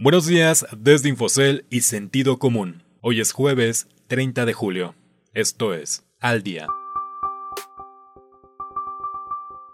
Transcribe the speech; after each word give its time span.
Buenos 0.00 0.26
días 0.26 0.64
desde 0.76 1.08
Infocel 1.08 1.66
y 1.70 1.80
Sentido 1.80 2.38
Común. 2.38 2.84
Hoy 3.00 3.20
es 3.20 3.32
jueves 3.32 3.88
30 4.06 4.46
de 4.46 4.52
julio. 4.52 4.94
Esto 5.34 5.74
es 5.74 6.04
Al 6.20 6.44
Día. 6.44 6.68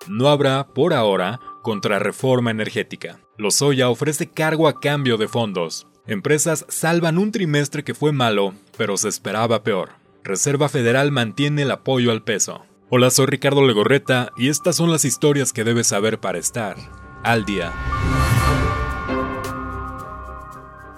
No 0.08 0.28
habrá, 0.28 0.68
por 0.68 0.94
ahora, 0.94 1.40
contrarreforma 1.62 2.50
energética. 2.50 3.20
Lozoya 3.36 3.90
ofrece 3.90 4.30
cargo 4.30 4.66
a 4.66 4.80
cambio 4.80 5.18
de 5.18 5.28
fondos. 5.28 5.86
Empresas 6.06 6.64
salvan 6.70 7.18
un 7.18 7.30
trimestre 7.30 7.84
que 7.84 7.92
fue 7.92 8.10
malo, 8.12 8.54
pero 8.78 8.96
se 8.96 9.10
esperaba 9.10 9.62
peor. 9.62 9.90
Reserva 10.22 10.70
Federal 10.70 11.12
mantiene 11.12 11.62
el 11.62 11.70
apoyo 11.70 12.10
al 12.10 12.24
peso. 12.24 12.64
Hola, 12.88 13.10
soy 13.10 13.26
Ricardo 13.26 13.66
Legorreta 13.66 14.32
y 14.38 14.48
estas 14.48 14.76
son 14.76 14.90
las 14.90 15.04
historias 15.04 15.52
que 15.52 15.64
debes 15.64 15.88
saber 15.88 16.18
para 16.18 16.38
estar 16.38 16.76
al 17.22 17.44
día. 17.44 17.74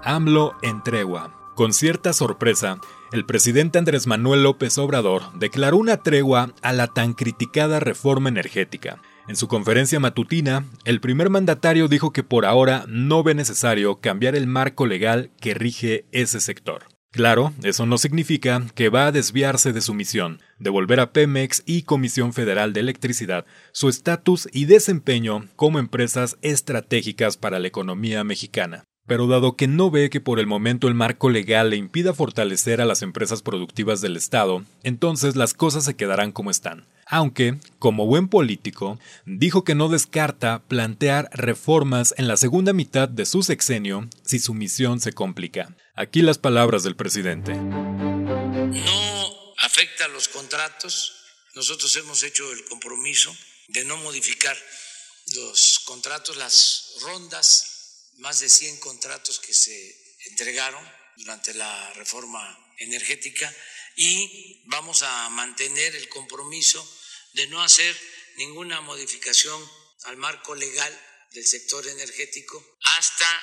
AMLO 0.06 0.54
en 0.62 0.84
tregua. 0.84 1.32
Con 1.56 1.72
cierta 1.72 2.12
sorpresa, 2.12 2.78
el 3.10 3.26
presidente 3.26 3.80
Andrés 3.80 4.06
Manuel 4.06 4.44
López 4.44 4.78
Obrador 4.78 5.22
declaró 5.34 5.78
una 5.78 5.96
tregua 5.96 6.54
a 6.62 6.72
la 6.72 6.86
tan 6.86 7.12
criticada 7.12 7.80
reforma 7.80 8.28
energética. 8.28 9.02
En 9.26 9.34
su 9.34 9.48
conferencia 9.48 9.98
matutina, 9.98 10.64
el 10.84 11.00
primer 11.00 11.28
mandatario 11.28 11.88
dijo 11.88 12.12
que 12.12 12.22
por 12.22 12.46
ahora 12.46 12.84
no 12.86 13.24
ve 13.24 13.34
necesario 13.34 14.00
cambiar 14.00 14.36
el 14.36 14.46
marco 14.46 14.86
legal 14.86 15.32
que 15.40 15.54
rige 15.54 16.06
ese 16.12 16.38
sector. 16.38 16.84
Claro, 17.10 17.52
eso 17.64 17.84
no 17.84 17.98
significa 17.98 18.62
que 18.76 18.90
va 18.90 19.06
a 19.06 19.12
desviarse 19.12 19.72
de 19.72 19.80
su 19.80 19.92
misión, 19.92 20.40
devolver 20.60 21.00
a 21.00 21.12
Pemex 21.12 21.64
y 21.66 21.82
Comisión 21.82 22.32
Federal 22.32 22.72
de 22.72 22.80
Electricidad 22.80 23.44
su 23.72 23.88
estatus 23.88 24.48
y 24.52 24.66
desempeño 24.66 25.48
como 25.56 25.80
empresas 25.80 26.38
estratégicas 26.42 27.36
para 27.36 27.58
la 27.58 27.66
economía 27.66 28.22
mexicana. 28.22 28.84
Pero 29.06 29.28
dado 29.28 29.56
que 29.56 29.68
no 29.68 29.90
ve 29.90 30.10
que 30.10 30.20
por 30.20 30.40
el 30.40 30.46
momento 30.46 30.88
el 30.88 30.94
marco 30.94 31.30
legal 31.30 31.70
le 31.70 31.76
impida 31.76 32.12
fortalecer 32.12 32.80
a 32.80 32.84
las 32.84 33.02
empresas 33.02 33.40
productivas 33.40 34.00
del 34.00 34.16
Estado, 34.16 34.64
entonces 34.82 35.36
las 35.36 35.54
cosas 35.54 35.84
se 35.84 35.94
quedarán 35.94 36.32
como 36.32 36.50
están. 36.50 36.86
Aunque, 37.06 37.56
como 37.78 38.06
buen 38.06 38.28
político, 38.28 38.98
dijo 39.24 39.62
que 39.62 39.76
no 39.76 39.88
descarta 39.88 40.64
plantear 40.66 41.30
reformas 41.32 42.14
en 42.16 42.26
la 42.26 42.36
segunda 42.36 42.72
mitad 42.72 43.08
de 43.08 43.26
su 43.26 43.44
sexenio 43.44 44.08
si 44.24 44.40
su 44.40 44.54
misión 44.54 44.98
se 44.98 45.12
complica. 45.12 45.76
Aquí 45.94 46.20
las 46.22 46.38
palabras 46.38 46.82
del 46.82 46.96
presidente. 46.96 47.54
No 47.54 48.72
afecta 49.58 50.06
a 50.06 50.08
los 50.08 50.26
contratos. 50.26 51.12
Nosotros 51.54 51.94
hemos 51.96 52.24
hecho 52.24 52.52
el 52.52 52.64
compromiso 52.64 53.32
de 53.68 53.84
no 53.84 53.96
modificar 53.98 54.56
los 55.34 55.80
contratos, 55.86 56.36
las 56.36 56.96
rondas 57.02 57.75
más 58.18 58.40
de 58.40 58.48
100 58.48 58.78
contratos 58.78 59.38
que 59.38 59.54
se 59.54 60.16
entregaron 60.30 60.84
durante 61.16 61.54
la 61.54 61.92
reforma 61.94 62.74
energética 62.78 63.54
y 63.96 64.62
vamos 64.66 65.02
a 65.02 65.28
mantener 65.30 65.96
el 65.96 66.08
compromiso 66.08 66.86
de 67.32 67.46
no 67.48 67.62
hacer 67.62 67.96
ninguna 68.36 68.80
modificación 68.80 69.62
al 70.04 70.16
marco 70.16 70.54
legal 70.54 71.00
del 71.32 71.46
sector 71.46 71.86
energético 71.88 72.78
hasta 72.96 73.42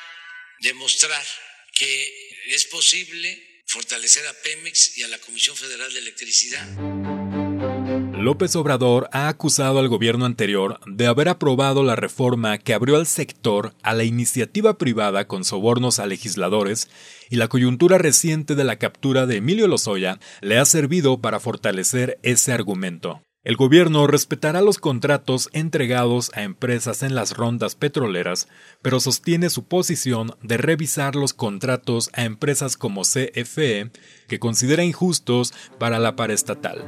demostrar 0.59 1.25
que 1.73 2.33
es 2.47 2.65
posible 2.65 3.63
fortalecer 3.67 4.25
a 4.27 4.41
Pemex 4.41 4.97
y 4.97 5.03
a 5.03 5.07
la 5.07 5.19
Comisión 5.19 5.57
Federal 5.57 5.91
de 5.91 5.99
Electricidad. 5.99 7.02
López 8.23 8.55
Obrador 8.55 9.09
ha 9.11 9.27
acusado 9.27 9.79
al 9.79 9.89
gobierno 9.89 10.25
anterior 10.25 10.79
de 10.85 11.07
haber 11.07 11.27
aprobado 11.27 11.83
la 11.83 11.97
reforma 11.97 12.57
que 12.57 12.73
abrió 12.73 12.95
al 12.95 13.05
sector 13.05 13.73
a 13.83 13.93
la 13.93 14.05
iniciativa 14.05 14.77
privada 14.77 15.27
con 15.27 15.43
sobornos 15.43 15.99
a 15.99 16.05
legisladores 16.05 16.89
y 17.29 17.35
la 17.35 17.49
coyuntura 17.49 17.97
reciente 17.97 18.55
de 18.55 18.63
la 18.63 18.77
captura 18.77 19.25
de 19.25 19.37
Emilio 19.37 19.67
Lozoya 19.67 20.19
le 20.39 20.57
ha 20.57 20.63
servido 20.63 21.19
para 21.19 21.41
fortalecer 21.41 22.17
ese 22.23 22.53
argumento. 22.53 23.21
El 23.43 23.57
gobierno 23.57 24.07
respetará 24.07 24.61
los 24.61 24.77
contratos 24.77 25.49
entregados 25.51 26.31
a 26.33 26.43
empresas 26.43 27.03
en 27.03 27.15
las 27.15 27.35
rondas 27.35 27.75
petroleras, 27.75 28.47
pero 28.81 29.01
sostiene 29.01 29.49
su 29.49 29.65
posición 29.65 30.37
de 30.41 30.55
revisar 30.55 31.17
los 31.17 31.33
contratos 31.33 32.09
a 32.13 32.23
empresas 32.23 32.77
como 32.77 33.01
CFE, 33.01 33.91
que 34.29 34.39
considera 34.39 34.85
injustos 34.85 35.53
para 35.77 35.99
la 35.99 36.15
paraestatal. 36.15 36.85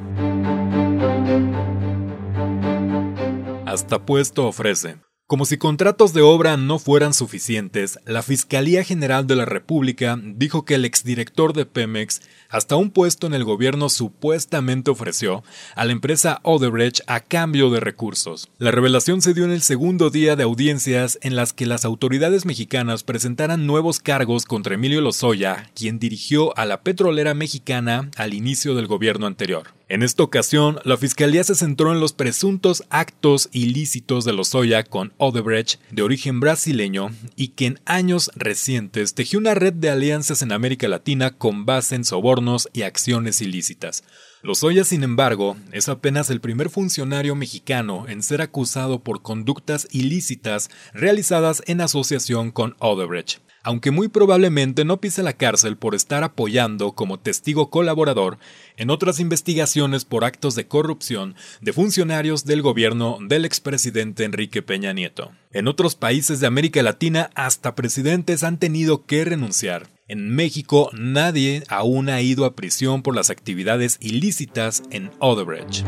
Hasta 3.75 4.05
puesto 4.05 4.47
ofrece. 4.47 4.95
Como 5.27 5.43
si 5.43 5.57
contratos 5.57 6.13
de 6.13 6.21
obra 6.21 6.55
no 6.55 6.79
fueran 6.79 7.13
suficientes, 7.13 7.99
la 8.05 8.23
Fiscalía 8.23 8.85
General 8.85 9.27
de 9.27 9.35
la 9.35 9.43
República 9.43 10.17
dijo 10.23 10.63
que 10.63 10.75
el 10.75 10.85
exdirector 10.85 11.51
de 11.51 11.65
Pemex 11.65 12.21
hasta 12.47 12.77
un 12.77 12.89
puesto 12.89 13.27
en 13.27 13.33
el 13.33 13.43
gobierno 13.43 13.89
supuestamente 13.89 14.91
ofreció 14.91 15.43
a 15.75 15.83
la 15.83 15.91
empresa 15.91 16.39
Odebrecht 16.43 17.01
a 17.07 17.19
cambio 17.19 17.69
de 17.69 17.81
recursos. 17.81 18.49
La 18.59 18.71
revelación 18.71 19.21
se 19.21 19.33
dio 19.33 19.43
en 19.43 19.51
el 19.51 19.61
segundo 19.61 20.09
día 20.09 20.37
de 20.37 20.43
audiencias 20.43 21.19
en 21.21 21.35
las 21.35 21.51
que 21.51 21.65
las 21.65 21.83
autoridades 21.83 22.45
mexicanas 22.45 23.03
presentaran 23.03 23.67
nuevos 23.67 23.99
cargos 23.99 24.45
contra 24.45 24.75
Emilio 24.75 25.01
Lozoya, 25.01 25.69
quien 25.75 25.99
dirigió 25.99 26.57
a 26.57 26.65
la 26.65 26.81
petrolera 26.81 27.33
mexicana 27.33 28.09
al 28.15 28.33
inicio 28.33 28.73
del 28.73 28.87
gobierno 28.87 29.27
anterior. 29.27 29.74
En 29.87 30.01
esta 30.01 30.23
ocasión, 30.23 30.79
la 30.83 30.97
fiscalía 30.97 31.43
se 31.43 31.53
centró 31.53 31.93
en 31.93 31.99
los 31.99 32.13
presuntos 32.13 32.83
actos 32.89 33.49
ilícitos 33.51 34.25
de 34.25 34.33
Lozoya 34.33 34.83
con 34.83 35.13
Odebrecht, 35.17 35.79
de 35.91 36.01
origen 36.01 36.39
brasileño, 36.39 37.11
y 37.35 37.49
que 37.49 37.67
en 37.67 37.79
años 37.85 38.31
recientes 38.35 39.13
tejió 39.13 39.37
una 39.37 39.53
red 39.53 39.73
de 39.73 39.91
alianzas 39.91 40.41
en 40.41 40.53
América 40.53 40.87
Latina 40.87 41.37
con 41.37 41.67
base 41.67 41.93
en 41.93 42.03
sobornos 42.03 42.67
y 42.73 42.81
acciones 42.81 43.41
ilícitas. 43.41 44.03
Lozoya, 44.45 44.83
sin 44.83 45.01
embargo, 45.01 45.57
es 45.71 45.89
apenas 45.89 46.29
el 46.29 46.39
primer 46.39 46.69
funcionario 46.69 47.33
mexicano 47.33 48.05
en 48.07 48.21
ser 48.21 48.43
acusado 48.43 48.99
por 49.03 49.23
conductas 49.23 49.87
ilícitas 49.89 50.69
realizadas 50.93 51.63
en 51.65 51.81
asociación 51.81 52.51
con 52.51 52.75
Odebrecht 52.77 53.39
aunque 53.63 53.89
muy 53.89 54.09
probablemente 54.09 54.85
no 54.85 55.01
pise 55.01 55.23
la 55.23 55.33
cárcel 55.33 55.75
por 55.75 55.95
estar 55.95 56.23
apoyando 56.23 56.91
como 56.91 57.19
testigo 57.19 57.71
colaborador 57.71 58.37
en 58.77 58.91
otras 58.91 59.19
investigaciones 59.19 60.05
por 60.05 60.23
actos 60.23 60.53
de 60.53 60.67
corrupción 60.67 61.33
de 61.61 61.73
funcionarios 61.73 62.45
del 62.45 62.61
gobierno 62.61 63.17
del 63.21 63.43
expresidente 63.43 64.23
Enrique 64.23 64.61
Peña 64.61 64.93
Nieto. 64.93 65.31
En 65.51 65.67
otros 65.67 65.95
países 65.95 66.39
de 66.39 66.45
América 66.45 66.83
Latina 66.83 67.31
hasta 67.33 67.73
presidentes 67.73 68.43
han 68.43 68.59
tenido 68.59 69.07
que 69.07 69.25
renunciar. 69.25 69.94
En 70.07 70.35
México 70.35 70.91
nadie 70.93 71.63
aún 71.67 72.09
ha 72.09 72.21
ido 72.21 72.45
a 72.45 72.55
prisión 72.55 73.01
por 73.01 73.15
las 73.15 73.31
actividades 73.31 73.97
ilícitas 74.01 74.83
en 74.91 75.09
Odebrecht. 75.19 75.83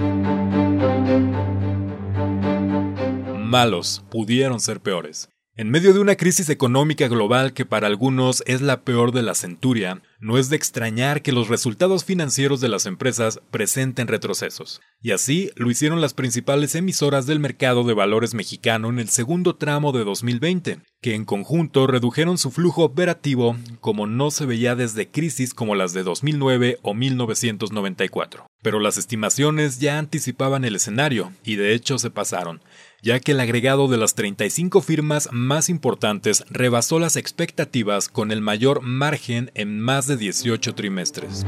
Malos 3.36 4.04
pudieron 4.10 4.60
ser 4.60 4.82
peores. 4.82 5.30
En 5.60 5.72
medio 5.72 5.92
de 5.92 6.00
una 6.00 6.16
crisis 6.16 6.50
económica 6.50 7.08
global 7.08 7.52
que 7.52 7.66
para 7.66 7.88
algunos 7.88 8.44
es 8.46 8.62
la 8.62 8.82
peor 8.82 9.12
de 9.12 9.24
la 9.24 9.34
centuria, 9.34 10.04
no 10.20 10.38
es 10.38 10.50
de 10.50 10.56
extrañar 10.56 11.24
que 11.24 11.32
los 11.32 11.48
resultados 11.48 12.06
financieros 12.06 12.62
de 12.62 12.70
las 12.70 12.86
empresas 12.86 13.40
presenten 13.50 14.08
retrocesos. 14.08 14.82
Y 15.02 15.14
así 15.14 15.50
lo 15.56 15.72
hicieron 15.72 16.00
las 16.00 16.14
principales 16.14 16.76
emisoras 16.76 17.26
del 17.26 17.40
mercado 17.40 17.84
de 17.86 17.96
valores 17.96 18.36
mexicano 18.36 18.90
en 18.90 19.00
el 19.00 19.10
segundo 19.10 19.56
tramo 19.56 19.94
de 19.94 20.04
2020, 20.04 20.78
que 21.02 21.16
en 21.16 21.26
conjunto 21.26 21.88
redujeron 21.88 22.38
su 22.38 22.52
flujo 22.52 22.84
operativo 22.84 23.58
como 23.82 24.06
no 24.06 24.30
se 24.30 24.46
veía 24.46 24.76
desde 24.76 25.10
crisis 25.10 25.56
como 25.56 25.74
las 25.74 25.92
de 25.92 26.04
2009 26.04 26.78
o 26.84 26.94
1994. 26.94 28.47
Pero 28.62 28.80
las 28.80 28.98
estimaciones 28.98 29.80
ya 29.80 29.98
anticipaban 30.00 30.66
el 30.66 30.76
escenario, 30.76 31.32
y 31.44 31.56
de 31.56 31.74
hecho 31.74 32.00
se 32.00 32.10
pasaron 32.10 32.62
ya 33.02 33.20
que 33.20 33.34
el 33.34 33.40
agregado 33.40 33.88
de 33.88 33.98
las 33.98 34.16
35 34.16 34.82
firmas 34.82 35.30
más 35.32 35.70
importantes 35.70 36.44
rebasó 36.50 37.00
las 37.00 37.16
expectativas 37.16 38.10
con 38.10 38.32
el 38.32 38.42
mayor 38.42 38.82
margen 38.82 39.52
en 39.54 39.80
más 39.80 40.08
de 40.08 40.18
18 40.18 40.76
trimestres. 40.76 41.46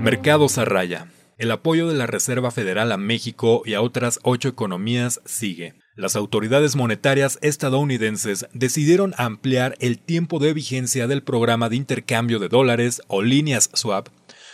Mercados 0.00 0.58
a 0.58 0.64
raya. 0.64 1.08
El 1.38 1.50
apoyo 1.50 1.88
de 1.88 1.94
la 1.94 2.06
Reserva 2.06 2.50
Federal 2.50 2.92
a 2.92 2.96
México 2.96 3.62
y 3.64 3.74
a 3.74 3.82
otras 3.82 4.20
ocho 4.22 4.48
economías 4.48 5.20
sigue. 5.24 5.74
Las 5.96 6.14
autoridades 6.14 6.76
monetarias 6.76 7.38
estadounidenses 7.40 8.46
decidieron 8.52 9.14
ampliar 9.16 9.76
el 9.80 9.98
tiempo 9.98 10.38
de 10.38 10.52
vigencia 10.52 11.06
del 11.06 11.22
programa 11.22 11.70
de 11.70 11.76
intercambio 11.76 12.38
de 12.38 12.48
dólares 12.48 13.00
o 13.08 13.22
líneas 13.22 13.70
swap 13.72 14.08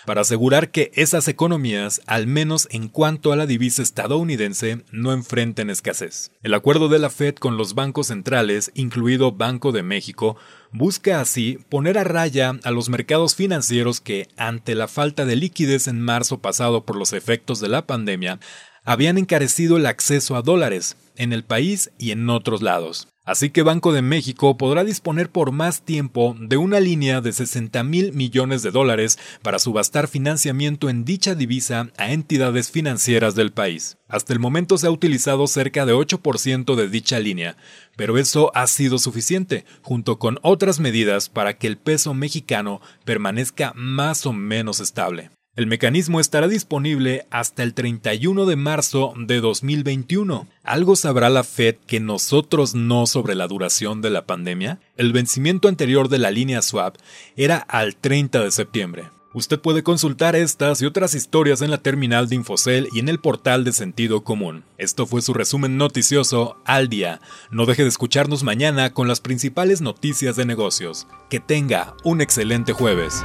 para 0.06 0.20
asegurar 0.20 0.70
que 0.70 0.92
esas 0.94 1.26
economías, 1.26 2.00
al 2.06 2.28
menos 2.28 2.68
en 2.70 2.86
cuanto 2.88 3.32
a 3.32 3.36
la 3.36 3.46
divisa 3.46 3.82
estadounidense, 3.82 4.84
no 4.92 5.12
enfrenten 5.12 5.68
escasez. 5.68 6.30
El 6.44 6.54
acuerdo 6.54 6.88
de 6.88 7.00
la 7.00 7.10
Fed 7.10 7.34
con 7.34 7.56
los 7.56 7.74
bancos 7.74 8.06
centrales, 8.06 8.70
incluido 8.74 9.32
Banco 9.32 9.72
de 9.72 9.82
México, 9.82 10.36
busca 10.70 11.20
así 11.20 11.58
poner 11.68 11.98
a 11.98 12.04
raya 12.04 12.52
a 12.62 12.70
los 12.70 12.88
mercados 12.88 13.34
financieros 13.34 14.00
que, 14.00 14.28
ante 14.36 14.76
la 14.76 14.86
falta 14.86 15.24
de 15.24 15.34
liquidez 15.34 15.88
en 15.88 16.00
marzo 16.00 16.38
pasado 16.38 16.84
por 16.84 16.94
los 16.94 17.12
efectos 17.12 17.58
de 17.58 17.68
la 17.68 17.84
pandemia, 17.84 18.38
habían 18.84 19.18
encarecido 19.18 19.76
el 19.76 19.86
acceso 19.86 20.36
a 20.36 20.42
dólares 20.42 20.96
en 21.16 21.32
el 21.32 21.44
país 21.44 21.92
y 21.98 22.10
en 22.10 22.28
otros 22.30 22.62
lados. 22.62 23.08
Así 23.24 23.50
que 23.50 23.62
Banco 23.62 23.92
de 23.92 24.02
México 24.02 24.56
podrá 24.56 24.82
disponer 24.82 25.30
por 25.30 25.52
más 25.52 25.82
tiempo 25.82 26.34
de 26.40 26.56
una 26.56 26.80
línea 26.80 27.20
de 27.20 27.32
60 27.32 27.84
mil 27.84 28.12
millones 28.12 28.64
de 28.64 28.72
dólares 28.72 29.16
para 29.42 29.60
subastar 29.60 30.08
financiamiento 30.08 30.88
en 30.88 31.04
dicha 31.04 31.36
divisa 31.36 31.90
a 31.96 32.10
entidades 32.12 32.72
financieras 32.72 33.36
del 33.36 33.52
país. 33.52 33.96
Hasta 34.08 34.32
el 34.32 34.40
momento 34.40 34.76
se 34.76 34.88
ha 34.88 34.90
utilizado 34.90 35.46
cerca 35.46 35.86
de 35.86 35.94
8% 35.94 36.74
de 36.74 36.88
dicha 36.88 37.20
línea, 37.20 37.56
pero 37.96 38.18
eso 38.18 38.50
ha 38.56 38.66
sido 38.66 38.98
suficiente, 38.98 39.64
junto 39.82 40.18
con 40.18 40.40
otras 40.42 40.80
medidas 40.80 41.28
para 41.28 41.56
que 41.56 41.68
el 41.68 41.76
peso 41.76 42.14
mexicano 42.14 42.80
permanezca 43.04 43.72
más 43.76 44.26
o 44.26 44.32
menos 44.32 44.80
estable. 44.80 45.30
El 45.54 45.66
mecanismo 45.66 46.18
estará 46.18 46.48
disponible 46.48 47.26
hasta 47.30 47.62
el 47.62 47.74
31 47.74 48.46
de 48.46 48.56
marzo 48.56 49.12
de 49.18 49.42
2021. 49.42 50.48
¿Algo 50.62 50.96
sabrá 50.96 51.28
la 51.28 51.44
Fed 51.44 51.76
que 51.86 52.00
nosotros 52.00 52.74
no 52.74 53.06
sobre 53.06 53.34
la 53.34 53.48
duración 53.48 54.00
de 54.00 54.08
la 54.08 54.24
pandemia? 54.24 54.80
El 54.96 55.12
vencimiento 55.12 55.68
anterior 55.68 56.08
de 56.08 56.16
la 56.16 56.30
línea 56.30 56.62
swap 56.62 56.96
era 57.36 57.58
al 57.58 57.96
30 57.96 58.42
de 58.42 58.50
septiembre. 58.50 59.10
Usted 59.34 59.60
puede 59.60 59.82
consultar 59.82 60.36
estas 60.36 60.80
y 60.80 60.86
otras 60.86 61.14
historias 61.14 61.60
en 61.60 61.70
la 61.70 61.78
terminal 61.78 62.30
de 62.30 62.36
Infocel 62.36 62.88
y 62.90 63.00
en 63.00 63.10
el 63.10 63.18
portal 63.18 63.64
de 63.64 63.72
Sentido 63.72 64.24
Común. 64.24 64.64
Esto 64.78 65.06
fue 65.06 65.20
su 65.20 65.34
resumen 65.34 65.76
noticioso 65.76 66.56
al 66.64 66.88
día. 66.88 67.20
No 67.50 67.66
deje 67.66 67.82
de 67.82 67.90
escucharnos 67.90 68.42
mañana 68.42 68.94
con 68.94 69.06
las 69.06 69.20
principales 69.20 69.82
noticias 69.82 70.36
de 70.36 70.46
negocios. 70.46 71.06
Que 71.28 71.40
tenga 71.40 71.94
un 72.04 72.22
excelente 72.22 72.72
jueves. 72.72 73.22